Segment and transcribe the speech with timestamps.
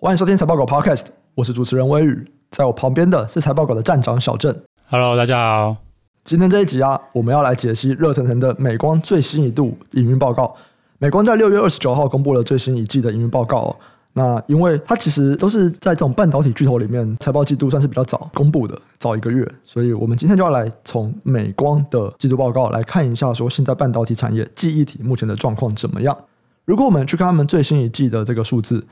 [0.00, 4.54] 欢迎收听财报狗 Podcast，我是主持人威宇，在我旁边的是财报狗的站长小郑。
[4.88, 5.76] Hello，大家好。
[6.22, 10.54] 今天这一集啊，我们要来解析热腾腾的美光最新一度营运报告。
[10.98, 13.76] 美光在六月二十九号公布了最新一季的营运报告。
[14.12, 26.16] 那因为它其实都是在这种半导体巨头里面，财报季度算是比较早公布的，早一个月，所以我们今天就要来从美光的季度报告来看一下，说现在半导体产业记忆体目前的状况怎么样。
[26.64, 28.86] 如果我们去看他们最新一季的这个数字，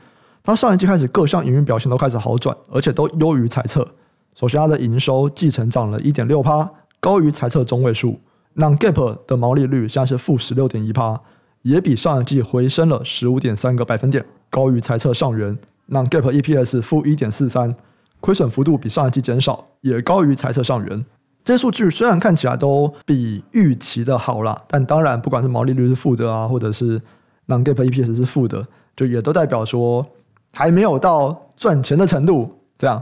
[0.47, 3.85] 它上一季开始各项营运表现都开始好转，而且都优于财测。
[4.33, 8.17] 首先，它的营收季成长了一点六趴，高于财测中位数。
[8.55, 11.19] Non-GAAP 的毛利率现在是负十六点一趴，
[11.63, 14.25] 也比上一季回升了十五点三个百分点。
[14.49, 17.75] 高于财测上缘，Non-GAAP EPS 负一点四三，
[18.21, 21.05] 亏损幅度比上一季减少，也高于财测上缘。
[21.43, 27.01] 这些数据虽然看起来都比预期的好啦，但当然不管是毛利率是负的啊，或者是
[27.47, 30.07] 让 Gap EPS 是负的，就也都代表说
[30.53, 32.53] 还没有到赚钱的程度。
[32.77, 33.01] 这样，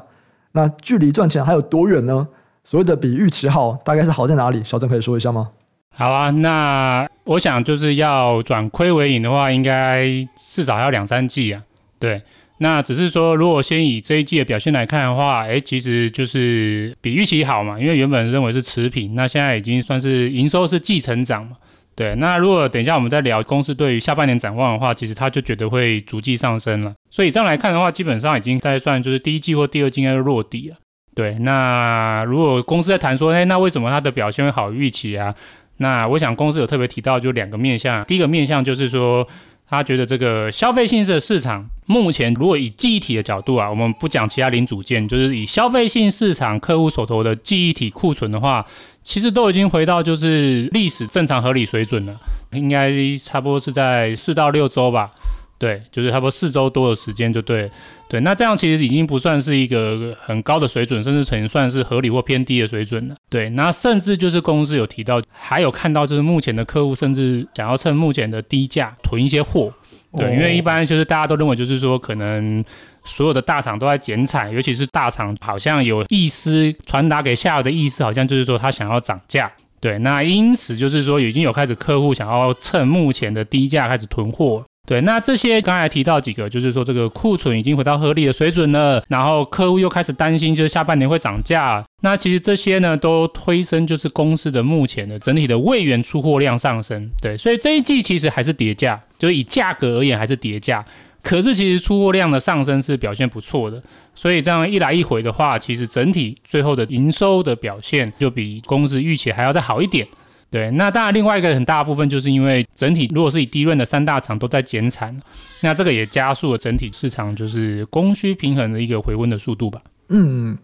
[0.54, 2.27] 那距离赚钱还有多远呢？
[2.63, 4.63] 所谓的比预期好，大概是好在哪里？
[4.63, 5.49] 小郑可以说一下吗？
[5.90, 11.62] 好啊，那我想就是要转亏为盈的话，应该至少要两三季啊。
[11.99, 12.21] 对，
[12.57, 21.55] 那只是说，如果先以这一季的表现来看的话，哎，其实就是比预期好嘛，因为原本认为是持平，那现在已经算是营收是季成长嘛。
[21.96, 26.93] 对，那如果等一下我们再聊公司对于下半年展望的话，其实他就觉得会逐季上升了。
[27.10, 30.76] 所以这样来看的话，基本上已经在算就是第一季或第二季应该落底了。
[31.15, 35.34] 对，那如果公司在谈说，哎，那为什么它的表现会好于预期啊？
[35.77, 38.04] 那我想公司有特别提到，就两个面向。
[38.04, 39.26] 第一个面向就是说，
[39.70, 48.65] 他觉得这个消费性的市场目前，如果以记忆体的角度啊，我们不讲其他零组件，就是以消费性市场客户手头的记忆体库存的话，
[49.05, 52.13] 其实都已经回到就是历史正常合理水准了，
[52.53, 52.91] 应该
[53.23, 55.12] 差不多是在四到六周吧。
[55.57, 57.70] 对，就是差不多四周多的时间就对。
[58.09, 63.15] 对，那这样其实已经不算是一个很高的水准，甚至曾算是合理或偏低的水准了。
[63.29, 69.72] 对，那甚至就是公司有提到，还有看到就是目前的客户甚至想要趁目前的低价囤一些货。
[70.18, 72.63] 对，因为一般就是大家都认为就是说，可能
[73.06, 79.50] 所有的大厂都在减产，尤其是大厂好像有意思传达给下游的意思，好像就是说他想要涨价。
[79.80, 84.64] 对，那因此就是说已经有开始客户想要趁目前的低价开始囤货。
[84.88, 91.84] 对，那这些刚才提到几个，就是说这个库存已经回到合理的水准了，然后客户又开始担心，就是下半年会涨价。
[92.04, 97.10] 那其实这些呢，都推升就是公司的目前的整体的位元出货量上升。
[97.20, 100.86] 对，所以这一季其实还是跌价，就以价格而言还是跌价。
[101.25, 103.81] 可是其实出货量的上升是表现不错的，
[104.13, 110.08] 所以这样一来一回的话，其实整体最后的营收的表现就比公司预期还要再好一点。
[110.52, 115.19] 对，那当然，另外一个很大部分就是因为整体如果是以低润的三大厂都在减产，
[115.62, 119.81] 那这个也加速了整体市场就是供需平衡的一个回温的速度吧。
[120.09, 120.56] 嗯，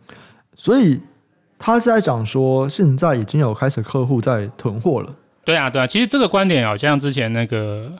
[0.53, 1.01] 所以
[1.57, 5.13] 他是在讲说，现在已经有开始客户在囤货了。
[5.43, 7.91] 对啊，对啊，其实这个观点好像之前那个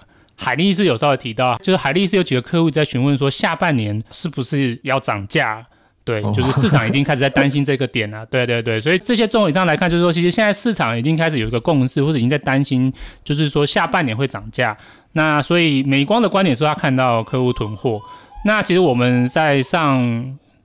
[0.42, 5.64] 海力士有稍微提到，就是海力士有几个客户在询问说，下半年是不是要涨价？
[6.04, 8.26] 对，就是市场已经开始在担心这个点了，啊。
[8.32, 12.92] 对对对，所以这些综合以上来看，就是说，其实现在市场已经开始有一个共识，或者已经在担心，
[13.24, 14.76] 就是说下半年会涨价。
[15.14, 18.02] 那所以美光的观点是，他看到客户囤货。
[18.44, 20.00] 那其实我们在上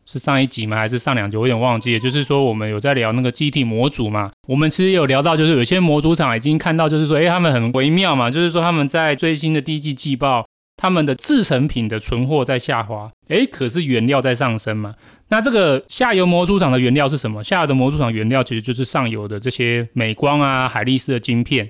[0.06, 0.76] 是上一集吗？
[0.76, 1.36] 还是上两集？
[1.36, 1.98] 我有点忘记了。
[1.98, 4.30] 就是说，我们有在聊那个记忆体模组嘛？
[4.46, 10.46] 我们其实有聊到，就是有些模组厂已经看到，就是说，哎，他们很微妙嘛，就是说他们在最新的第一季季报。
[10.78, 14.94] 他们的制成品的存货在下滑，诶，可是原料在上升嘛？
[15.30, 17.42] 那这个下游模组厂的原料是什么？
[17.42, 21.66] 下游的模组厂原料其实就是上游的这些美光啊、海力士的晶片。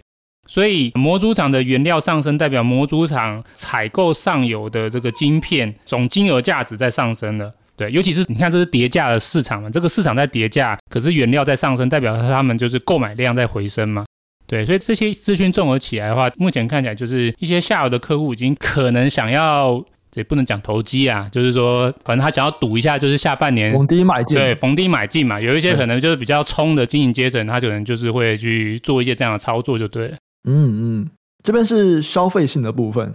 [0.48, 7.54] 所以模组厂的原料上升，代表模组厂采购上游的这个晶片总金额价值在上升了。
[7.76, 14.04] 对，尤其是你看，这是叠价的市场嘛，这个市场在叠价，可是原料在上升，代表他们就是购买量在回升嘛。
[14.46, 25.38] 对，所以这些资讯综合起来的话，目前看起来就是一些下游的客户已经可能想要，也不能讲投机啊，就是说，反正他想要赌一下，就是下半年逢低买进，对，逢低买进嘛。
[25.40, 30.16] 有一些可能就是比较冲的经营阶层，他可能就是会去做一些这样的操作，就对了。
[30.48, 31.10] 嗯嗯，
[31.42, 33.12] 这边是消费性的部分，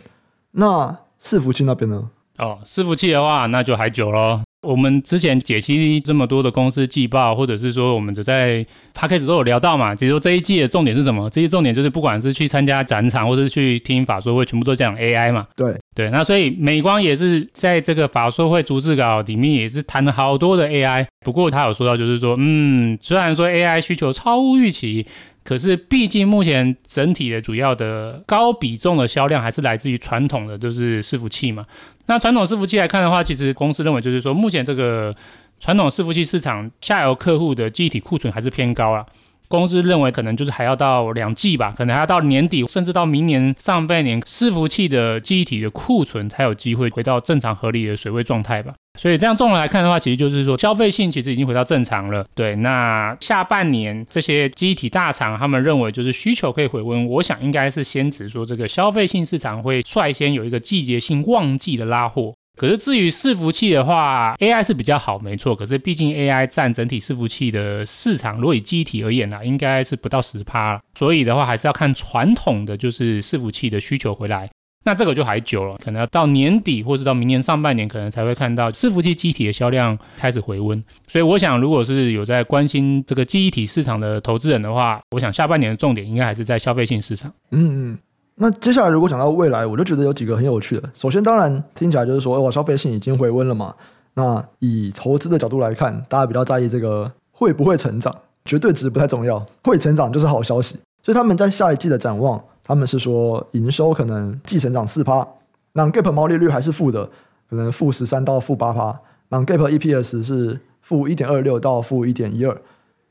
[0.52, 2.10] 那伺服器那边呢？
[2.38, 4.42] 哦，伺服器的话，那就还久咯。
[4.62, 8.64] 我们之前解析这么多的公司季报，或者是说我们只在
[8.94, 9.96] podcast 都有聊到嘛。
[9.96, 11.28] 其实说这一季的重点是什么？
[11.32, 15.48] 这一重点就是不管是去参加展场，或者是去听法说会，全部都讲 AI 嘛。
[15.56, 21.08] 对对，那所以美光也是在这个法说会逐字稿里面也是谈了好多的 AI。
[21.26, 25.08] 不过他有说到，就是说，嗯，虽然说 AI 需求超乎预期，
[25.44, 31.66] 可是毕竟目前整体的主要的高比重的销量还是来自于传统的就是伺服器嘛。
[32.06, 35.16] 那传统伺服器来看的话，其实公司认为就是说，目前这个
[35.60, 39.06] 传统伺服器市场下游客户的记忆体库存还是偏高啊。
[39.48, 48.76] 公司认为可能就是还要到两季吧，可能还要到年底，甚至到明年上半年，伺服器的记忆体的库存才有机会回到正常合理的水位状态吧。
[49.00, 52.26] 所以这样综合来看的话，其实就是说消费性其实已经回到正常了。
[52.36, 62.34] 对，那下半年这些机体大厂他们认为就是需求可以回温，我想应该是先指说这个消费性市场会率先有一个季节性旺季的拉货。
[62.60, 65.56] 可是至于伺服器的话，AI 是比较好，没错。
[65.56, 70.82] 可是毕竟 AI 占整体伺服器的市场，如果以机体而言呢、啊，应该是不到十趴了。
[70.94, 74.50] 所以的话，还是要看传统的就是伺服器的需求回来。
[74.84, 80.84] 那这个就还久了，可能要到年底，或是到明年上半年，可能才会看到伺服器机体的销量开始回温。
[81.08, 87.32] 所以我想，如果是有在关心这个记忆体市场的投资人的话，我想下半年的重点应该还是在消费性市场。
[87.52, 87.98] 嗯嗯。
[88.36, 90.90] 那接下来如果讲到未来，我就觉得有几个很有趣的。
[90.96, 93.76] 首先，当然听起来就是说，哦，消费性已经回温了嘛。
[94.16, 100.76] 那以投资的角度来看，大家比较在意这个会不会成长，绝对值不太重要，会成长就是好消息。
[101.04, 105.28] 所以他们在下一季的展望，他们是说营收可能季成长四趴，
[105.74, 107.06] 那 Gap 毛利率还是负的，
[107.50, 108.98] 可能负十三到负八趴，
[109.28, 112.62] 那 Gap EPS 是负一点二六到负一点一二，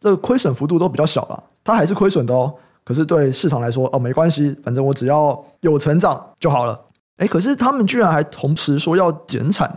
[0.00, 2.54] 这个亏损幅度都比较小了，它还是亏损的哦。
[2.84, 6.80] 可是对市场来说，哦，没关系，反正我只要有成长就好了。
[7.18, 9.68] 诶，可是他们居然还同时说要减产，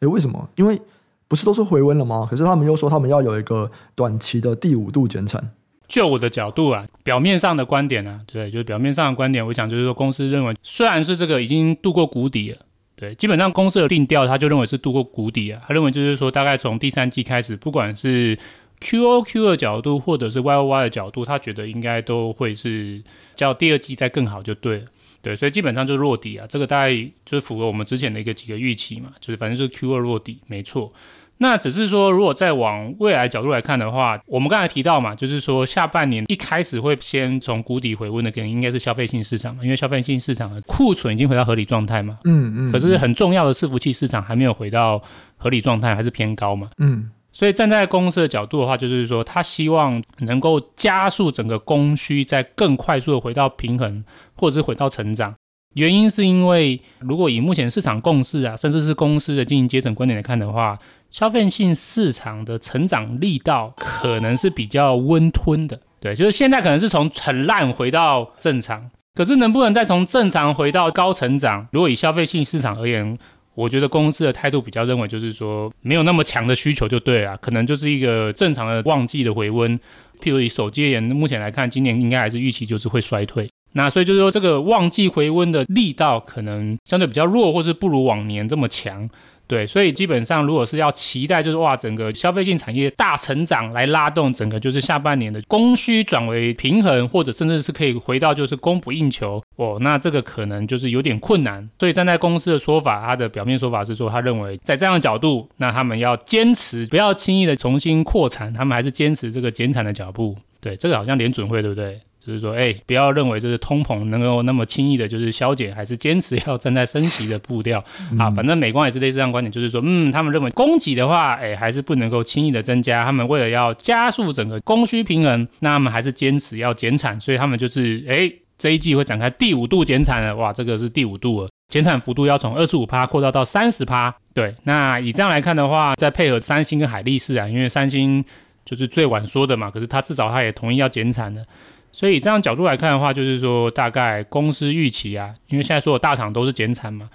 [0.00, 0.48] 诶，为什么？
[0.56, 0.82] 因为
[1.28, 2.26] 不是都是回温了吗？
[2.28, 5.48] 可是他们又说他们要有一个短期的第五度减产。
[5.88, 12.58] 就我的角度啊，表面上的观点啊，对，就是表面上的观点，我想就是说，公司认为虽然是这个已经度过谷底了，
[12.94, 18.38] 对，基本上公司的定调，他就认为是度过谷底啊，他认为就是说，大概从第三季开始，不管是
[18.82, 23.02] QOQ 的角度，或者是 YOY 的角度，他觉得应该都会是
[23.34, 24.86] 叫第二季再更好就对了，
[25.22, 26.94] 对，所以基本上就是落底啊，这个大概
[27.24, 30.92] 就是符合我们之前的一个几个预期嘛，就是反正就是 Q 二落底，没错。
[31.38, 45.02] 那只是说，如果再往未来角度来看的话，我们刚才提到嘛，就是说下半年一开始会先从谷底回温的，可能应该是消费性市场嘛，因为消费性市场的库存已经回到合理状态嘛，嗯嗯，可是很重要的伺服器市场还没有回到
[45.36, 47.10] 合理状态，还是偏高嘛，嗯。
[47.30, 54.02] 所以站在公司的角度的话，就是说他希望能够加速整个供需再更快速的回到平衡，
[54.34, 55.34] 或者是回到成长。
[55.74, 60.76] 原因是因为如果以目前市场共识啊，甚至是公司的经营阶层观点来看的话，
[61.10, 65.80] 消费性市场的成长力道可能是比较温吞的。
[66.00, 71.66] 对，就是现在可能是从很烂回到正常，可是能不能再从正常回到高成长？
[71.72, 73.18] 如果以消费性市场而言，
[73.54, 79.76] 我觉得公司的态度比较认为，就是说没有那么强的需求就对了，可能就是一个正常的旺季的回温。
[80.20, 83.48] 譬如以手机而言，目前来看，今年应该还是预期就是会衰退。
[83.72, 89.08] 那所以就是说，这个旺季回温的力道可能相对比较弱，或是不如往年这么强。
[89.48, 101.66] 对，所以基本上，如果是要期待，就是哇，整个消费性产业大成长来拉动整个就是下半年的供需转为平衡，或者甚至是可以回到就是供不应求哦，那这个可能就是有点困难。
[101.78, 110.36] 所以站在公司的说法，他的表面说法是说，他认为在这样的角度，那他们要坚持不要轻易的重新扩产，他们还是坚持这个减产的脚步。
[110.60, 111.98] 对，这个好像联准会对不对？
[112.28, 117.82] 就是说，哎，不要认为就是通膨能够那么轻易的，就是消减，还是坚持要站在升息的步调
[118.18, 118.30] 啊。
[118.30, 123.02] 反正美光也是类似这样观点，就是说，嗯，他们认为供给的话，哎，还是不能够轻易的增加。
[123.02, 127.18] 他们为了要加速整个供需平衡，那他们还是坚持要减产。
[127.18, 130.36] 所以他们就是，哎，这一季会展开第五度减产了。
[130.36, 134.14] 哇，这个是第五度了，减产幅度要从二十五趴扩大到三十趴。
[134.34, 138.22] 对，那以这样来看的话，再配合三星跟海力士啊，因为三星
[138.64, 141.44] 就是最晚说的嘛，可是他至少他也同意要减产的。
[141.92, 147.08] 所以这样角度来看的话，就是说大概公司预期啊，因为现在所有大厂都是减产嘛，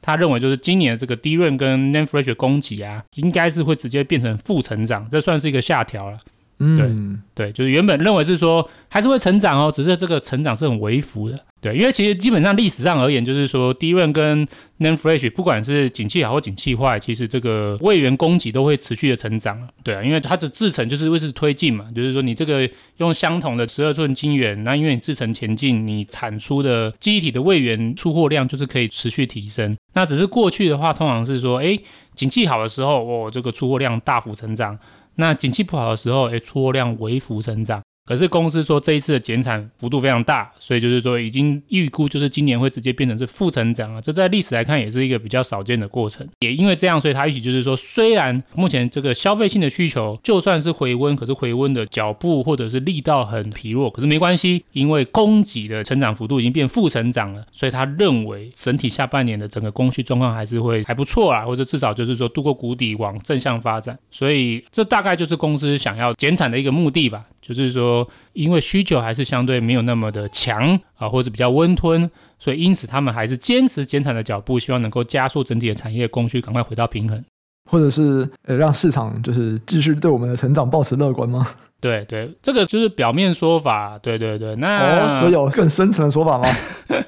[0.00, 6.18] 他认为就是今年的这个低润跟 NAND Flash 的供给啊，应该是会直接变成负成长，这算是一个下调了。
[6.62, 11.38] 嗯，对对，就是原本认为是说还是会成长哦，只是这个成长是很微幅的。
[11.62, 14.46] 对，因为其实基本上历史上而言，就是说 DRAM 跟
[14.78, 19.68] NAND Flash 不管是景气好或景气坏，其实这个位元供给都会持续的成长。
[19.82, 29.76] 对啊，因为它的制程就是会是推进嘛，就是说你这个用相同的十二寸晶圆，那因为你制程前进，你产出的记忆体的位元出货量就是可以持续提升。
[29.92, 31.78] 那只是过去的话，通常是说，哎，
[32.14, 34.78] 景气好的时候，哦，这个出货量大幅成长。
[35.20, 37.80] 那景气不好的时候，诶，出货量微幅成长。
[38.10, 44.02] 可是公司说这一次的减产幅度非常大，所以就是说已经预估就是今年会直接变成是负成长了。
[44.02, 46.28] 这在历史来看也是一个比较少见的过程。
[46.40, 63.96] 也因为这样，所以他预期就是说，虽然目前这个消费性的需求就算是回温，可是回温的脚步或者是力道很疲弱，可是没关系，因为供给的成长幅度已经变负成长了，所以他认为整体下半年的整个供需状况还是会还不错啊，或者至少就是说度过谷底往正向发展。
[64.10, 67.24] 所以这大概就是公司想要减产的一个目的吧。
[67.40, 77.24] 就是说，因为需求还是相对没有那么的强啊，或者比较温吞，所以因此他们还是坚持减产的脚步，希望能够加速整体的产业供需赶快回到平衡，
[77.70, 81.46] 或者是呃让市场就是继续对我们的成长保持乐观吗？
[81.80, 84.54] 对对，这个就是表面说法，对对对。
[84.56, 86.46] 那哦，所以有更深层的说法吗？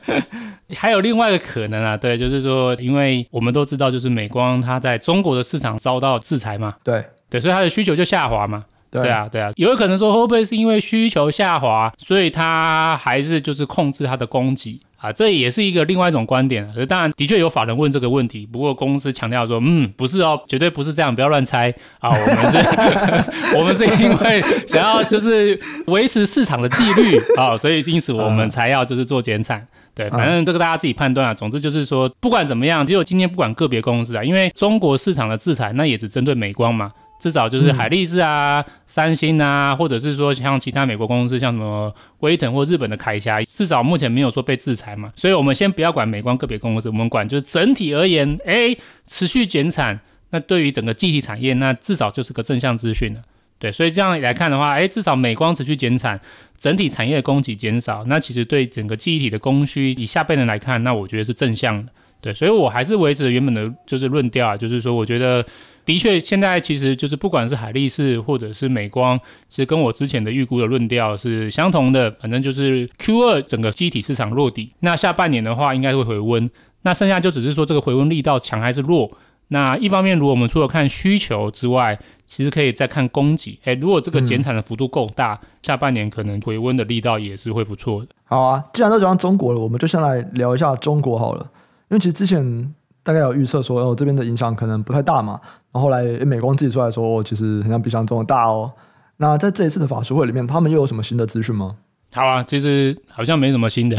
[0.74, 8.64] 还有另外一个可能啊，对，就是说，因为我们都知道，就是美光它在中国的市场遭到制裁嘛，对对，所以它的需求就下滑嘛。
[9.00, 15.10] 对，啊，对啊，有可能说会不会是因为需求下滑，所以它还是就是控制它的供给啊？
[15.10, 16.70] 这也是一个另外一种观点。
[16.86, 22.10] 当然，的确有法人问这个问题，不过公司强调说，嗯，不是哦，绝对不是这样，不要乱猜啊。
[22.10, 22.58] 我们是，
[23.58, 29.66] 我们是因为想要就是维持市场的纪律啊，所以因此我们才要就是做减产。
[29.94, 31.34] 对，反正这个大家自己判断啊。
[31.34, 36.92] 总之就是说，不管怎么样，只有今天不管个别公司啊，因为中国市场的制裁，那也只针对美光嘛。
[37.22, 45.12] 至少就是海力士啊、嗯、三星啊，或者是说像其他美国公司，像什么威腾或日本的凯霞，至少目前没有说被制裁嘛。
[45.14, 50.00] 所以我们先不要管美光个别公司，我们管就是整体而言，哎，持续减产，
[50.30, 53.20] 那对于整个记忆体产业，那至少就是个正向资讯了。
[53.60, 56.20] 对，所以这样来看的话，哎，至少美光持续减产，
[56.58, 61.92] 整体产业的供给减少，那其实对整个记忆体的供需，以下半年来看，那我觉得是正向的。
[62.22, 65.44] 对，所以我还是维持原本的就是论调啊，就是说，我觉得
[65.84, 72.08] 的确现在其实就是不管是海力士或者是美光，其实跟我之前的预估的论调是相同的。
[72.20, 76.48] 反正就是 Q 二整个机体市场落底，那下半年的话应该会回温，
[76.82, 79.10] 那剩下就只是说这个回温力道强还是弱。
[79.48, 83.58] 那一方面，如果我们除了看需求之外，其实可以再看供给。
[83.64, 88.06] 哎，如果这个减产的幅度够大，嗯，下半年可能回温的力道也是会不错的。
[88.24, 91.46] 好啊，既然都讲到中国了，我们就先来聊一下中国好了。
[91.92, 95.38] 因为其实之前大概有预测说，哦，这边的影响可能不太大嘛。
[95.70, 98.72] 然后后来美光自己出来说，哦，其实很像比想中的大哦。
[99.18, 101.76] 那在这一次的法说会里面，他们又有什么新的资讯吗？
[102.14, 103.98] 好啊，其实好像没什么新的。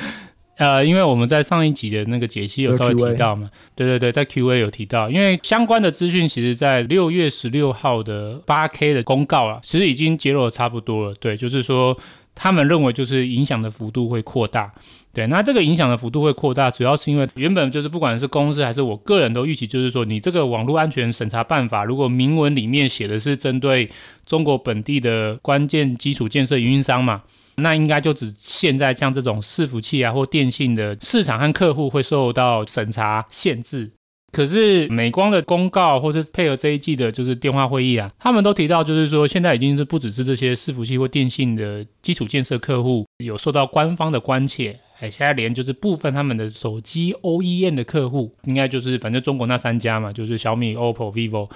[0.58, 11.14] 呃，因为我们在上一集的那个解析有稍微提到嘛，对对对，在 Q&A 有提到，因为相关的资讯其实在六月十六号的八 K 的公告啊，其实已经揭露的差不多了。
[11.18, 11.96] 对，就是说
[12.34, 14.70] 他们认为就是影响的幅度会扩大。
[15.12, 23.90] 对，那这个影响的幅度会扩大，主要是因为原本就是不管是公司还是我个人都预期，就是说你这个网络安全审查办法，如果明文里面写的是针对
[24.24, 27.22] 中国本地的关键基础建设运营商嘛，
[27.56, 33.90] 那应该就只现在像这种伺服器啊或电信的市场和客户会受到审查限制。
[34.32, 51.50] 可是美光的公告，或是配合这一季的就是电话会议啊，他们都提到，就是说现在已经是不只是这些伺服器或电信的基础建设客户有受到官方的关切，哎，现在连就是部分他们的手机 OEM 的客户，应该就是反正中国那三家嘛，就是小米、OPPO、VIVO，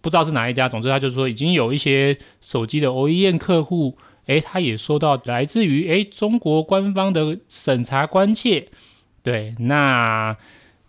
[0.00, 8.66] 不知道是哪一家，总之他就说已经有一些手机的 OEM 客户，哎，他也收到来自于哎中国官方的审查关切，
[9.22, 10.36] 对，那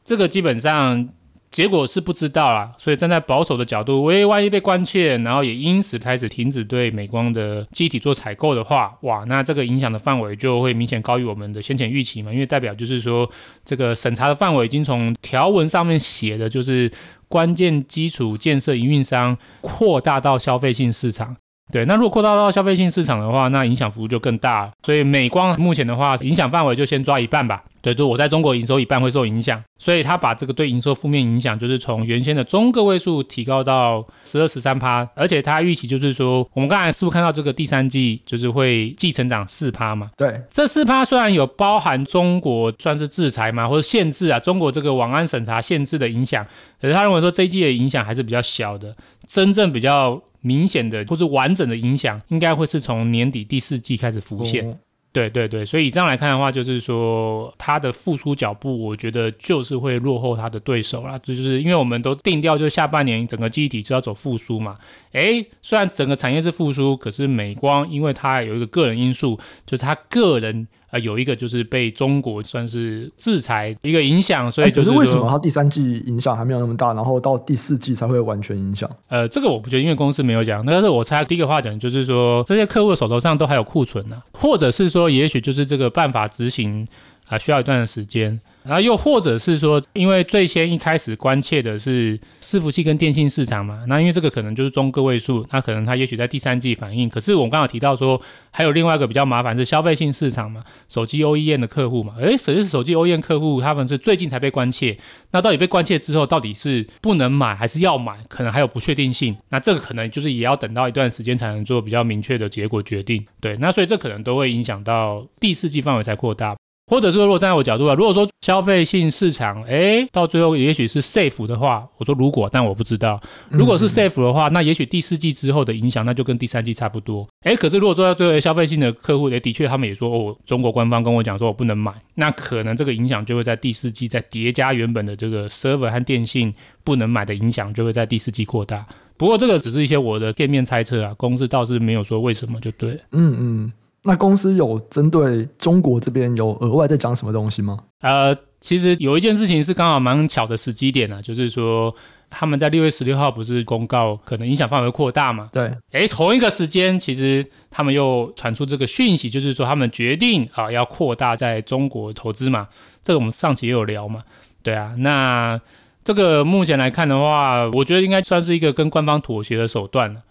[0.04, 1.10] 这个基本上。
[1.50, 13.30] 结果是不知道啦，所以站在保守的角度，喂，万一被关切，然后也因此开始停止对美光的机体做采购的话，哇，那这个影响的范围就会明显高于我们的先前预期嘛，因为代表就是说，
[13.64, 16.92] 这个审查的范围已经从条文上面写的就是
[17.28, 21.38] 关键基础建设营运商扩大到消费性市场。
[21.72, 24.72] 对，那如果扩大到消费性市场的话，那影响幅度就更大了。
[24.84, 27.64] 所以美光目前的话，影响范围就先抓一半吧。
[27.82, 40.10] 对，就我在中国营收一半会受影响，所以他把这个对营收负面影响，就是从原先的中个位数提高到十二十三趴，而且他预期就是说，我们刚才是不是看到这个第三季就是会季成长四趴嘛？
[40.18, 46.46] 对，这四趴虽然有包含中国算是制裁嘛，或者限制啊，中国这个网安审查限制的影响，
[46.82, 48.96] 可是他认为说这一季的影响还是比较小的，
[49.28, 50.22] 真正比较。
[50.42, 54.70] 明显的或是完整的影响，应该会是从年底第四季开始浮现。
[54.70, 54.78] 哦。
[55.14, 61.18] 对对对，所以以这样来看的话，就是说它的复苏脚步，我觉得就是会落后它的对手啦。
[61.24, 64.78] 这就是因为我们都定调，就下半年整个记忆体就要走复苏嘛。
[65.14, 70.68] 诶，虽然整个产业是复苏，可是美光因为它有一个个人因素，就是它个人。
[70.98, 78.90] 呃，有一个就是被中国算是制裁一个影响，所以就是、为什么它第三季影响还没有那么大，然后到第四季才会完全影响？
[79.08, 80.66] 呃，这个我不觉得，因为公司没有讲。
[80.66, 86.88] 但是我猜第一个话讲就是说，这些客户手头上都还有库存呢、啊，或者是说，也许就是这个办法执行
[87.28, 88.40] 啊、需要一段的时间。
[88.64, 97.08] 然后又或者是说，因为最先一开始关切的是伺服器跟电信市场嘛，那因为这个可能就是中个位数，那可能它也许在第三季反应。
[97.08, 104.98] 可是我们刚刚提到说，还有另外一个比较麻烦是消费性市场嘛，手机 OEM 的客户嘛，诶，实际是手机 OEM 客户，他们是最近才被关切。
[105.32, 109.38] 那到底被关切之后，到底是不能买还是要买，可能还有不确定性。
[109.48, 113.26] 那这个可能就是也要等到一段时间才能做比较明确的结果决定。
[113.40, 116.54] 对，那所以这可能都会影响到第四季范围才扩大。
[116.90, 123.20] 或者说，如果站在我角度啊，如果说消费性市场，诶，到最后也许是 safe 的话，我说如果，但我不知道。
[123.50, 127.28] 如果是 safe 的话，那也许第四季之后的影响，那就跟第三季差不多。
[127.44, 136.54] 诶，可是如果说到最后消费性的客户，也，的确他们也说，哦，中国官方跟我讲说我不能买，那可能这个影响就会在第四季再叠加原本的这个 server 和电信
[136.86, 138.86] 不能买的影响，就会在第四季扩大。
[139.18, 142.98] 不过这个只是一些我的片面猜测啊，公司倒是没有说为什么，就对。
[143.12, 143.74] 嗯嗯。
[144.08, 147.78] 那公司有针对中国这边有额外在讲什么东西吗？
[148.00, 151.94] 呃，其实有一件事情是刚好蛮巧的时机点啊，就是说
[152.30, 155.50] 他们在六月十六号不是公告可能影响范围扩大嘛？
[155.52, 162.70] 对，诶，同一个时间其实他们又传出这个讯息，就是说他们决定啊要扩大在中国投资嘛。
[163.04, 164.24] 这个我们上期也有聊嘛，
[164.64, 164.96] 对啊。
[165.00, 165.60] 那
[166.06, 170.22] 这个目前来看的话，我觉得应该算是一个跟官方妥协的手段了。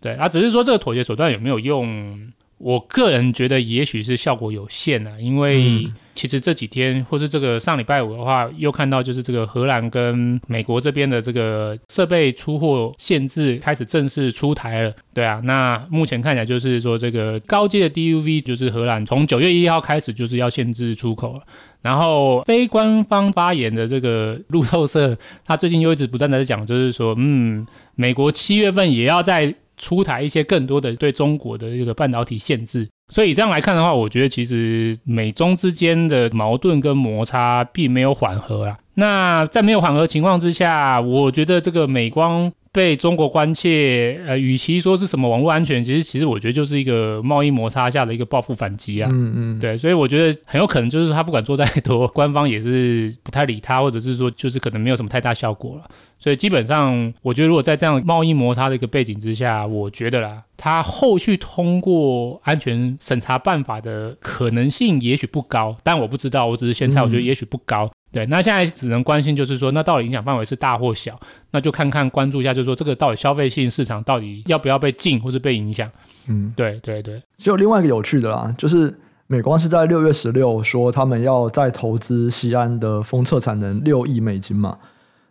[0.00, 2.32] 对啊，只是说这个妥协手段有没有用？
[2.64, 14.90] 我个人觉得也许是效果有限啊，因为其实这几天或是这个上礼拜五的话，又看到就是这个荷兰跟美国这边的这个设备出货限制开始正式出台了。
[15.12, 21.42] 对啊，那目前看起来就是说这个高阶的 DUV 就是荷兰从九月一号开始就是要限制出口了。
[21.82, 29.54] 然后非官方发言的这个路透社，他最近又一直不断的在讲，就是说，嗯，美国七月份也要在。
[29.76, 38.78] 出台一些更多的对中国的这个半导体限制，所以这样来看的话，我觉得其实美中之间的矛盾跟摩擦并没有缓和啊。
[38.94, 42.52] 那在没有缓和情况之下，我觉得这个美光。
[42.74, 49.08] 被中国关切，呃，与其说是什么网络安全，其实其实我觉得就是一个贸易摩擦下的一个报复反击啊。
[49.12, 55.88] 嗯嗯，对，所以我觉得很有可能就是他不管做再多，官方也是不太理他，或者是说就是可能没有什么太大效果了。
[56.18, 67.84] 所以基本上，我觉得如果在这样贸易摩擦的一个背景之下，我觉得啦，他后续通过安全审查办法的可能性也许不高，但我不知道，我只是先猜，我觉得也许不高。
[67.86, 71.18] 嗯对，那现在只能关心，就是说，那到底影响范围是大或小？
[71.50, 75.90] 那就看看关注一下，就是说，这个到底消费性市场到底要不要被禁或是被影响？
[76.28, 77.20] 嗯，对对对。
[77.36, 78.96] 就有另外一个有趣的啦，就是
[79.26, 84.78] 美光是在六月十六说他们要再投资西安的封测产能六亿美金嘛。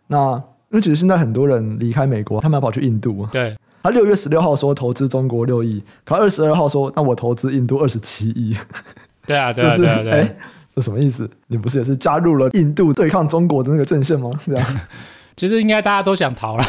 [0.08, 0.34] 那
[0.70, 3.26] 因为其实现在很多人离开美国，他们要跑去印度。
[3.32, 3.56] 对。
[3.82, 8.56] 他六月十六号说投资中国六亿，可二十二号说那我投资印度二十七亿。
[9.26, 10.28] 对啊，对啊， 对啊，对啊。
[10.74, 11.30] 这什么意思？
[11.46, 14.30] 你不是也是加入了印度对抗中国的那个阵线吗？
[14.46, 14.80] 这样，
[15.36, 16.64] 其实应该大家都想逃了，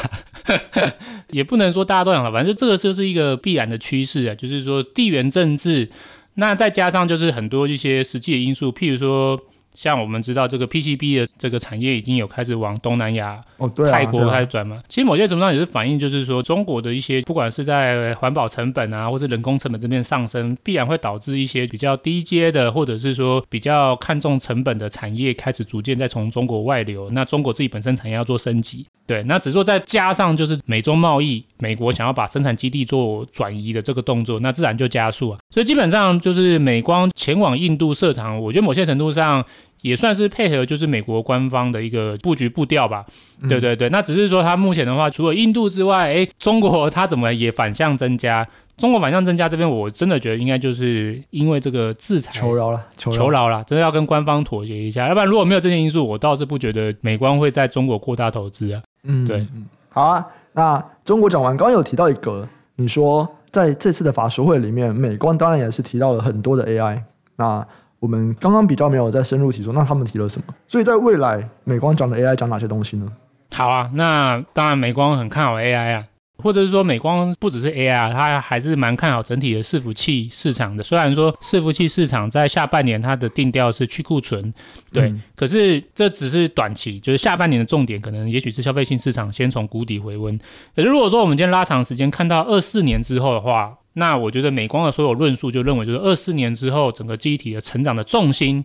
[1.31, 5.89] 也不能说大家都想逃，反正这个就是一个必然的趋势啊，就是说地缘政治，
[6.35, 9.39] 那再加上就是很多一些实际的因素，譬如说。
[9.75, 27.09] 像我们知道这个 PCB 的这个产业已经有开始往东南亚、哦对啊、泰国开始转嘛，其实某些程度上也是反映，就是说中国的一些不管是在环保成本啊，或是人工成本这边上升，必然会导致一些比较低阶的，或者是说比较看重成本的产业开始逐渐在从中国外流。
[27.11, 35.39] 那中国自己本身产业要做升级，对，那只是说再加上就是美中贸易，美国想要把生产基地做转移的这个动作，那自然就加速啊。
[35.49, 39.45] 所以基本上就是美光前往印度设厂，我觉得某些程度上。
[39.85, 43.05] 也算是配合，就是美国官方的一个布局步调吧。
[43.43, 48.47] 嗯、对对对，那只是说它目前的话，除了印度之外，哎，中国它怎么也反向增加？
[48.77, 55.07] 中国反向增加这边，我真的觉得应该就是因为这个制裁求饶了，求饶了，真的要跟官方妥协一下。
[55.07, 58.81] 要不然如果没有这些因素，我倒是不觉得美光会在中国扩大投资啊。
[59.03, 60.25] 嗯，对，嗯，好啊。
[60.53, 67.03] 那中国讲完，刚刚有提到一个，你说在这次的法说会里面，美光当然也是提到了很多的 AI。
[67.37, 67.65] 那
[67.99, 70.53] 我们刚刚比较没有再深入提说，那他们提了什么？
[70.67, 73.11] 所以在未来，美光讲的 AI 讲哪些东西呢？
[73.53, 76.05] 好啊，那当然美光很看好 AI 啊。
[76.43, 80.83] 或者是说，美光不只是 AI，它还是蛮看好整体的伺服器市场的。
[80.83, 84.53] 虽然说伺服器市场在下半年它的定调是去库存，
[84.91, 90.37] 对，嗯、可是这只是短期，就是下半年的重点可能也许是消费性市场先从谷底回温。
[90.75, 98.63] 可是如果说我们今天拉长时间看到二四年之后的话，那我觉得美光的所有论述就认为，就是二四年之后，整个记忆体的成长的重心，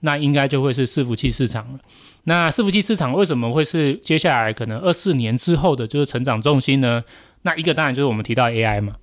[0.00, 1.78] 那应该就会是伺服器市场了。
[2.24, 7.02] 那伺服器市场为什么会是接下来可能二四年之后的就是成长重心呢？
[7.42, 8.94] 那一个当然就是我们提到 AI 嘛，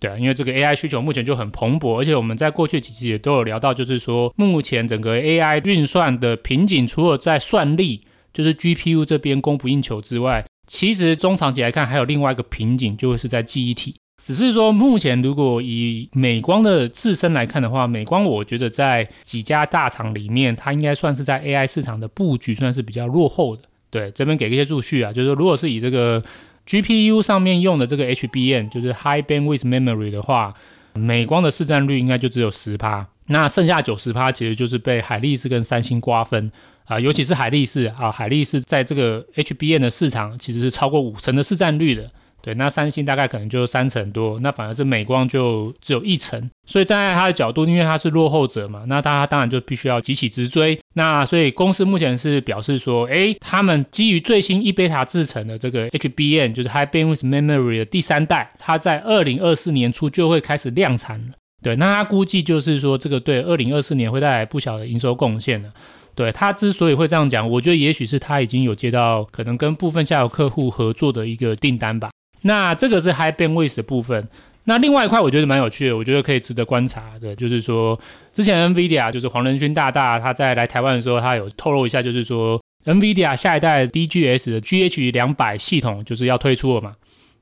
[0.00, 13.96] 对啊，因为这个 AI 需求目前就很蓬勃，而且我们在过去几期也都有聊到，就是说目前整个 AI 运算的瓶颈，除了在算力，就是 GPU 这边供不应求之外，其实中长期来看还有另外一个瓶颈，就会是在记忆体。
[14.24, 23.62] 只是说，目前如果以美光的自身来看的话，美光我觉得在几家大厂里面，它应该算是在 AI 市场的布局算是比较落后的。
[23.90, 26.22] 对，这边给一些注序啊，就是说，如果是以这个
[26.68, 30.54] GPU 上面用的这个 HBM，就是 High Bandwidth Memory 的话，
[30.94, 36.52] 美光的市占率应该就只有十趴，那剩下九十趴其实就是被海力士跟三星瓜分
[36.84, 42.08] 啊，尤其是海力士啊，海力士在这个 HBM 的市场其实是超过五成的市占率的。
[42.42, 50.76] 对，那三星大概可能就三成多，那反而是美光就只有一成，所以站在它的角度，因为它是落后者嘛，那它当然就必须要急起直追。
[50.94, 61.34] 那所以公司目前是表示说，诶，他们基于最新 eBeta 制程的这个 HBM，就是 High Bandwidth Memory 的第三代，它在二零二四年初就会开始量产了。
[61.62, 65.68] 对，那他估计就是说，这个对二零二四年会带来不小的营收贡献了。
[66.16, 72.10] 对，他之所以会这样讲，我觉得也许是他已经有接到可能跟部分下游客户合作的一个订单吧。
[72.42, 74.28] 那这个是 High Bandwidth 的部分。
[74.64, 77.98] 那另外一块我觉得蛮有趣的，我觉得可以值得观察的，就是说
[78.32, 86.94] 之前 NVIDIA 就是黄仁勋大大他在来台湾的时候，他有透露一下，就是说 NVIDIA 下一代 DGS 的 GH 两百系统就是要推出了嘛。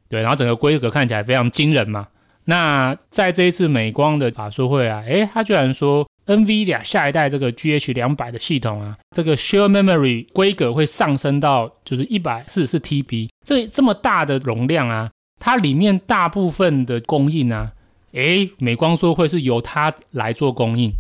[0.09, 2.09] 对，然后整个规格看起来非常惊人嘛。
[2.47, 17.73] 那在这一次美光的法说会啊，诶，他居然说 NVIDIA 下一代这个 GH 两百的系统啊，这个 Share Memory 规格会上升到就是一百四十四 TB，这这么大的容量啊，它里面大部分的供应啊，
[18.13, 20.93] 诶，美光说会是由它来做供应，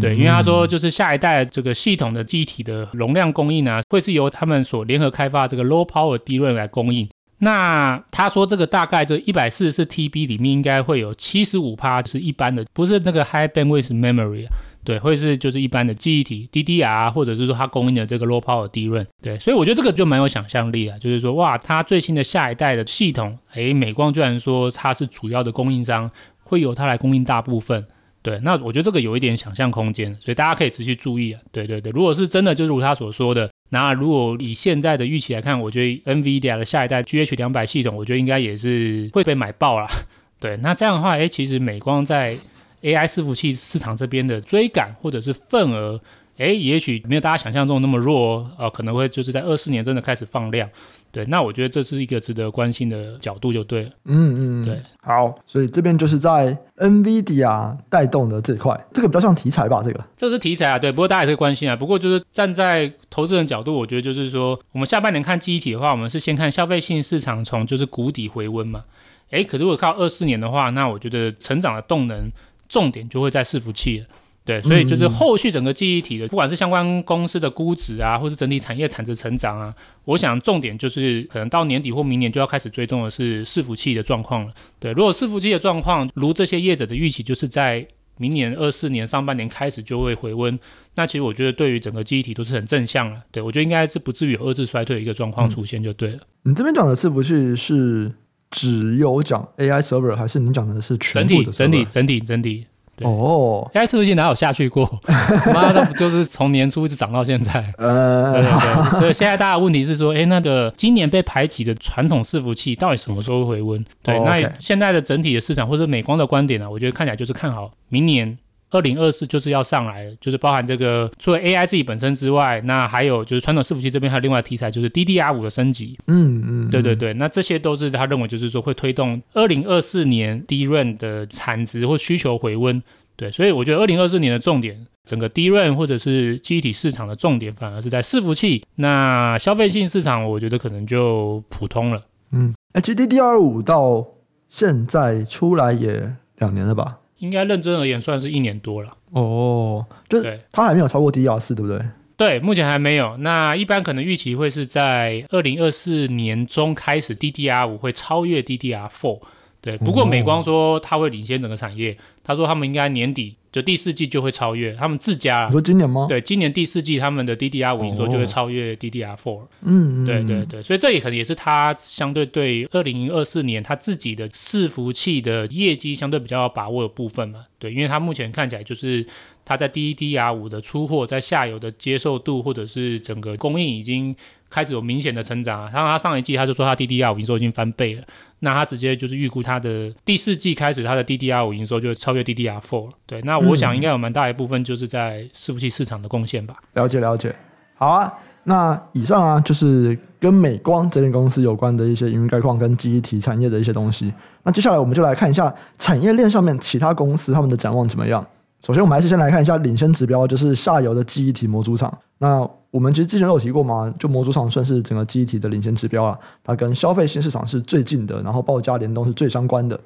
[0.00, 7.08] 对，因为他说就是下一代这个系统的机体的容量供应啊，会是由他们所联合开发这个 Low Power DRAM 来供应。
[7.38, 14.52] 那他说这个大概这一百四十四 TB 里面应该会有七十五趴是一般的，不是那个 High Bandwidth Memory 啊，
[14.84, 26.10] 对，会是就是一般的记忆体 DDR 或者是说它供应的这个 Low Power DRAM，对，所以我觉得这个就蛮有想象力啊，就是说哇，它最新的下一代的系统，诶，美光居然说它是主要的供应商，
[26.44, 27.86] 会由它来供应大部分。
[28.22, 31.40] 对，那我觉得这个有一点想象空间，所以大家可以持续注意啊。
[31.52, 39.88] 对对对，如果是真的，就如他所说的，那如果以现在的预期来看，我觉得 NVIDIA 的下一代 GH 两百系统，我觉得应该也是会被买爆了。
[40.38, 42.36] 对，那这样的话，诶，其实美光在
[42.82, 46.00] AI 伺服器市场这边的追赶或者是份额。
[46.36, 50.68] 哎，也许没有大家想象中那么弱，呃，可能会就是在二四年真的开始放量，
[51.12, 68.82] 对，那我觉得这是一个值得关心的角度就对了，嗯嗯，对，好，所以这边就是在 NVIDIA 带动的这块，这个比较像题材吧，这个，这是题材啊，对，不过大家也可以关心啊，不过就是站在投资人角度，我觉得就是说，我们下半年看记忆体的话，我们是先看消费性市场从就是谷底回温嘛，
[69.30, 72.28] 哎，可是如果靠二四年的话，那我觉得成长的动能
[72.68, 74.06] 重点就会在伺服器了。
[74.44, 84.52] 对，所以就是后续整个记忆体的，不管是相关公司的估值啊，或是整体产业产值成长啊，我想重点就是可能到年底或明年就要开始追踪的是伺服器的状况了。
[84.78, 87.86] 对，如果伺服器的状况如这些业者的预期，就是在
[88.18, 90.58] 明年二四年上半年开始就会回温，
[90.96, 93.22] 那其实我觉得对于整个记忆体都是很正向了。
[93.32, 96.18] 对，我觉得应该是不至于有二次衰退的一个状况出现就对了。
[96.44, 98.12] 嗯、你这边讲的伺服器是
[98.50, 101.82] 只有讲 AI server，还是你讲的是全部的整体？
[101.84, 102.58] 整体，整体，整体。
[102.58, 102.66] 对
[103.02, 104.88] 哦，AI 伺服器哪有下去过？
[105.52, 107.72] 妈的，就是从年初一直涨到现在。
[107.78, 109.00] 呃，对对对。
[109.00, 113.84] 所以现在大家的问题是说，哎、欸，那个今年被排挤的传统伺服器到底什么时候会回温？
[114.02, 116.70] 对，那现在的整体的市场或者美光的观点呢、啊？
[116.70, 118.38] 我觉得看起来就是看好明年。
[118.74, 125.96] 二零二四就是要上来了，就是包含这个除了 AI 自己本身之外，那还有就是传统伺服器这边还有另外题材，就是 DDR 五的升级。
[126.08, 132.82] 嗯嗯，对对对，那这些都是他认为就是说会推动二零二四年 DRAM 的产值或需求回温。
[133.16, 138.64] 对，所以我觉得二零二四年的重点，整个 DRAM 或者是记忆体市场的重点反而是在伺服器。
[138.74, 142.02] 那消费性市场，我觉得可能就普通了。
[142.32, 144.04] 嗯，哎，其实 DDR 五到
[144.48, 146.98] 现在出来也两年了吧？
[147.18, 149.84] 应该认真而言，算是一年多了哦。
[150.08, 151.80] 就是它还没有超过 DDR 四，对不对？
[152.16, 153.16] 对，目前还没有。
[153.18, 159.20] 那一般可能预期会是在二零二四年中开始，DDR 五会超越 DDR four。
[159.60, 163.36] 对，不过美光说它会领先整个产业，他说他们应该年底。
[163.54, 165.46] 就第四季就会超越他们自家。
[165.46, 166.06] 你说今年吗？
[166.08, 169.42] 对，今年第四季他们的 DDR 五营收就会超越 DDR4。
[169.62, 177.44] 嗯，对对对，所以这也可能也是他相对对二零二四年他自己的伺服器的业绩相对比较有把握的部分嘛。
[177.60, 179.06] 对，因为他目前看起来就是
[179.44, 184.16] 他在 DDR 五的出货在下游的接受度或者是整个供应已经
[184.54, 185.70] 开始有明显的成长啊。
[185.70, 188.02] 像他上一季他就说他 DDR 五营收已经翻倍了。
[188.38, 192.92] 那他直接就是预估他的第四季开始，他的 DDR 五营收就会超越 DDR4 了。
[193.06, 196.54] 对，那我想应该有蛮大一部分就是在伺服器市场的贡献吧。
[196.74, 197.34] 了解了解。
[197.76, 198.12] 好啊，
[198.44, 204.12] 那以上啊就是跟美光这间公司有关的一些营运概况跟记忆体产业的一些东西。
[204.42, 208.24] 那接下来我们就来看一下产业链上面其他公司他们的展望怎么样。
[208.60, 211.92] 首先，我们还是先来看一下领先指标，就是下游的记忆体模组厂。
[212.18, 219.78] 那我们其实之前都有提过嘛，就模组厂算是整个记忆体的领先指标啊，它跟消费新市场是最近的，然后报价联动是最相关的。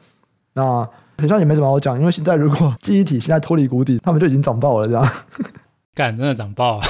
[0.55, 0.65] 那
[1.19, 5.07] 好像也没什么好讲，因为现在如果记忆体现在脱离谷底，他们就已经涨爆了，这样。
[5.95, 6.85] 干， 真的涨爆了！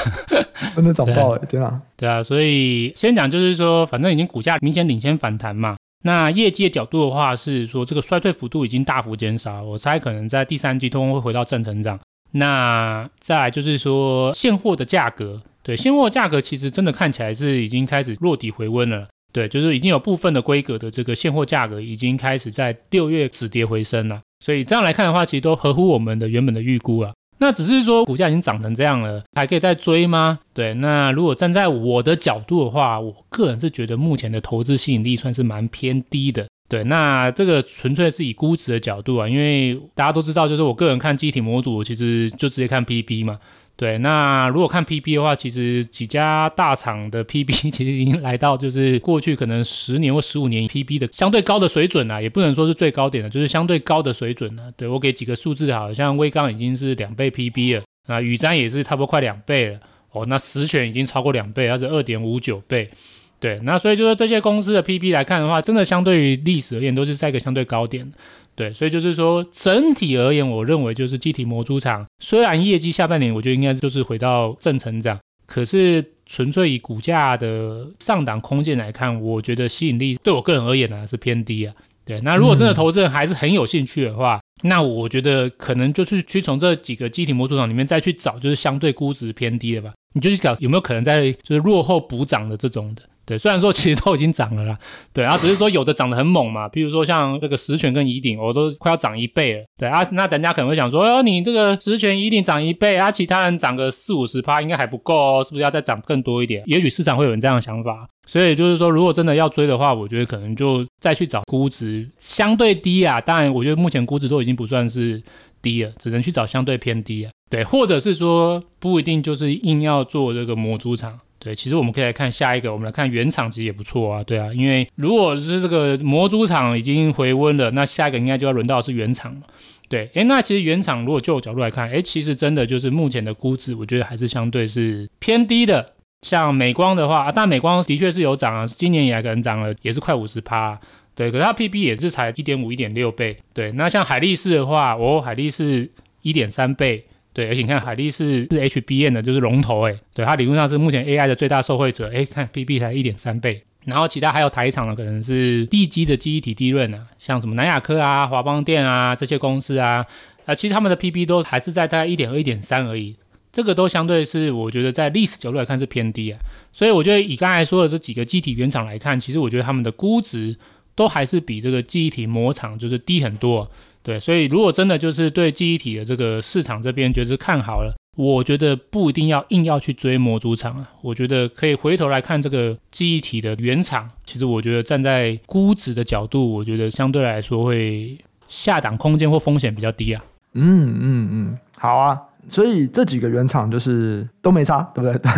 [0.77, 5.77] 真的涨爆哎，对啊，对啊，所以先讲就是说，反正已经股价明显领先反弹嘛。
[6.05, 11.99] 那业绩的角度的话，是说这个衰退幅度已经大幅减少，我猜可能在第三季通通会回到正成长。
[12.31, 15.43] 那再就是说现货的价格。
[15.62, 19.09] 对，现货价格其实真的看起来是已经开始落底回温了。
[19.33, 24.21] 对，就是已经有部分的规格的这个现货价格已经开始在六月止跌回升了。
[24.42, 27.12] 所以这样来看的话，其实都合乎我们的原本的预估了。
[27.40, 30.40] 那只是说股价已经涨成这样了，还可以再追吗？
[30.55, 36.49] 对，那如果站在我的角度的话，我个人是觉得目前的投资吸引力算是蛮偏低的。
[36.68, 43.38] 对，那这个纯粹是以估值的角度啊，因为大家都知道，就是我个人看机体模组，其实就直接看 PB 嘛。
[43.79, 54.64] 对，那如果看 PB 的话，其实几家大厂的 PB 其实已经来到就是过去可能十年或十五年 PB 的相对高的水准了，也不能说是最高点的，就是相对高的水准了。
[54.77, 59.79] 对，我给几个数字，好像威刚已经是两倍 PB 了，那宇瞻也是差不多快两倍了，
[60.11, 62.91] 哦，那十全已经超过两倍，它是二点五九倍。
[63.40, 68.11] 对，那所以就是这些公司的 PB 来看的话，真的相对于历史而言，都是在一个相对高点。
[68.57, 81.72] 对，所以就是说，整体而言，我认为就是机体模组厂，虽然业绩下半年我觉得应该就是回到正成长，可是纯粹以股价的上档空间来看，我觉得吸引力对我个人而言呢、啊、是偏低啊。
[82.05, 89.92] 对，那如果真的投资人还是很有兴趣的话，嗯、那我觉得可能就是去从这几个机体模组厂里面再去找，就是相对估值偏低的吧。
[90.14, 93.03] 你就去找有没有可能在就是落后补涨的这种的。
[93.29, 94.79] 对，虽然说其实都已经涨了啦，
[95.12, 106.62] 对啊，只是说有的涨得很猛嘛，比如说像这个十全跟宜鼎，我都快要涨一倍了，对啊，那人家可能会想说，哦，你这个十銓、宜鼎涨一倍啊，其他人涨个四五十趴应该还不够哦，是不是要再涨更多一点？
[106.64, 115.23] 也许市场会有人这样的想法，所以就是说，如果真的要追的话，我觉得可能就再去找估值相对低啊，当然，我觉得目前估值都已经不算是
[115.61, 121.19] 低了，只能去找相对偏低啊，对，或者是说不一定就是硬要做这个模组厂。
[121.38, 124.22] 对，其实我们可以来看下一个，我们来看原厂，其实也不错啊。
[124.24, 129.42] 对啊，因为如果是这个模组厂已经回温了，那下一个应该就要轮到是原厂了。
[129.88, 135.94] 对，诶，那其实原厂如果就我角度来看，诶，其实真的就是目前的估值，我觉得还是相对是偏低的。
[136.22, 140.79] 像美光的话，啊，但美光的确是有涨啊，今年以来可能涨了也是快五十趴。
[141.14, 143.37] 对，可是它 PB 也是才一点五、一点六倍。
[143.55, 145.88] 对，那像海力士的话，哦，海力士
[146.22, 147.05] 一点三倍。
[147.38, 160.05] 对，而且你看海力士是 HBM 的，就是龙头哎，对，它理论上是目前 AI 的最大受惠者，哎，看 PB 才一点三倍，然后其他还有台厂的可能是地基的记忆体低润啊，像什么南亚科啊、华邦电啊这些公司啊，
[160.46, 163.14] 啊，其实他们的 PB 都还是在大概一点二、一点三而已，
[163.53, 166.40] 这个都相对是我觉得在历史角度来看是偏低啊，
[166.72, 170.57] 所以我觉得以刚才说的这几个记忆体原厂来看，其实我觉得他们的估值
[170.99, 173.71] 都还是比这个记忆体模厂就是低很多。
[174.03, 184.11] 对，所以如果真的就是对记忆体的这个市场这边觉得是看好了，我觉得不一定要硬要去追模组厂啊，我觉得可以回头来看这个记忆体的原厂。
[184.25, 190.25] 其实我觉得站在估值的角度，我觉得相对来说会下档空间或风险比较低啊。
[190.55, 192.19] 嗯嗯嗯，好啊。
[192.49, 195.33] 所以这几个原厂就是都没差，对不对？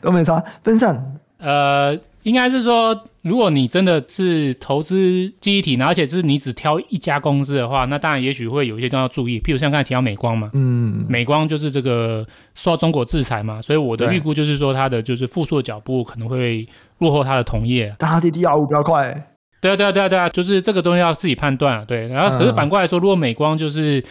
[0.00, 1.18] 都没差，分散。
[1.38, 9.40] 呃，应该是说，如果你真的是投资记忆体，而且是你只挑一家公司的话，那当然也许会有一些都要注意。
[9.40, 17.94] 譬如像刚才提到美光嘛，嗯，美光就是这个受到中国制裁嘛，所以我的预估就是说，它的就是复苏的脚步可能会落后它的同业。
[17.98, 19.30] 但它 DDR5 比较快。
[19.62, 21.84] 对啊，对啊，对啊，对啊，就是这个东西要自己判断啊。
[21.88, 24.04] 对，然后可是反过来说，如果美光就是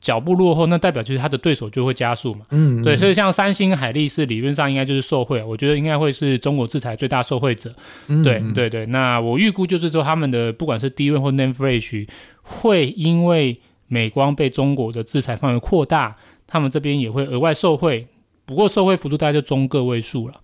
[0.00, 2.42] 脚步落后，那代表就是他的对手就会加速嘛。
[2.50, 7.74] 嗯，对，所以像三星、海力士理论上应该就是受惠，我觉得应该会是中国制裁最大受惠者。
[8.08, 12.08] 嗯、对对对，那我预估就是说他们的不管是 DRAM 或 NAND Flash
[12.42, 18.06] 会因为美光被中国的制裁范围扩大，他们这边也会额外受惠，
[18.44, 20.34] 不过受惠幅度大概就中个位数了。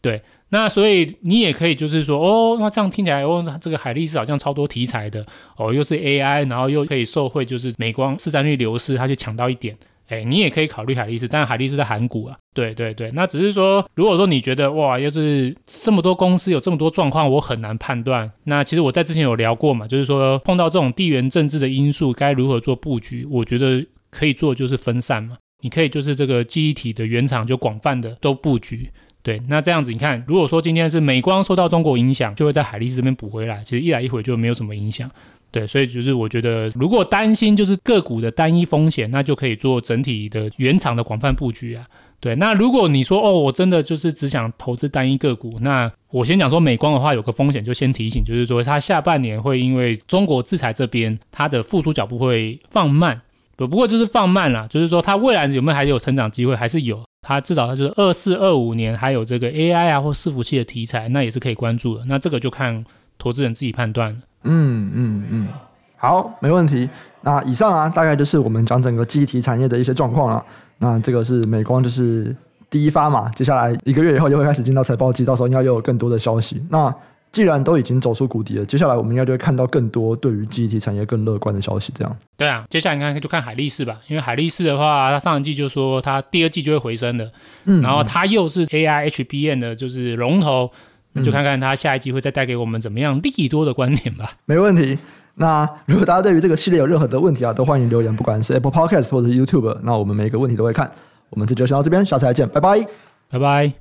[0.00, 0.22] 对。
[0.50, 5.24] 那所以你也可以就是说，哦，那这样听起来，哦，这个海力士好像超多题材的，
[5.56, 9.76] 哦，又是 AI，然后又可以受惠，就是美光市占率流失，它就抢到一点，
[10.08, 18.30] 哎，你也可以考虑海力士，但海力士在韩股啊，对对对，那只是说，如果说你觉得哇，要是这么多公司有这么多状况，我很难判断。
[18.44, 23.24] 那其实我在之前有聊过嘛，就是说碰到这种地缘政治的因素，该如何做布局？
[23.30, 28.90] 我觉得可以做就是分散嘛，你可以就是这个记忆体的原厂就广泛的都布局。
[29.22, 35.10] 对，那这样子你看，如果说今天是美光受到中国影响，就会在海力士这边补回来，其实一来一回就没有什么影响。
[35.50, 41.84] 对，所以就是我觉得，如果担心就是个股的单一风险，那就可以做整体的原厂的广泛布局啊。
[42.20, 53.20] 对，那如果你说哦，我真的就是只想投资单一个股，那我先讲说美光的话，有个风险就先提醒，就是说它下半年会因为中国制裁这边，它的复苏脚步会放慢。
[53.56, 57.02] 不不过就是放慢了，就是说它未来有没有还有成长机会，还是有。
[57.22, 62.04] 它至少它就是二四二五年还有这个 AI 啊或伺服器的题材，那也是可以关注的。
[62.06, 62.84] 那这个就看
[63.18, 64.10] 投资人自己判断。
[64.44, 65.48] 嗯嗯嗯，
[65.96, 66.88] 好，没问题。
[67.20, 70.42] 那以上啊，大概就是我们讲整个机体产业的一些状况了。
[70.78, 72.34] 那这个是美光，就是
[72.70, 73.28] 第一发嘛。
[73.30, 76.66] 接下来一个月以后就会开始进到财报季，到时候应该又有更多的消息。
[76.70, 76.94] 那
[77.32, 81.92] 既然都已经走出谷底了，接下来我们应该就会看到更多对于记忆体产业更乐观的消息。
[81.94, 87.30] 这样，对啊，接下来应该就看海力士吧，因为海力士的话，它上一季就说它第二季就会回升的，
[87.66, 90.70] 嗯，然后它又是 AI HBN 的，就是龙头，
[91.14, 94.32] 嗯，就看看它下一季会再带给我们怎么样利多的观点吧。
[94.46, 94.98] 没问题。
[95.36, 100.90] 那如果大家对于这个系列有任何的问题啊，都欢迎留言，不管是 Apple Podcast 或者是 YouTube，那我们每一个问题都会看。
[101.30, 102.84] 我们这就先到这边，下次再见，拜拜，
[103.30, 103.80] 拜拜。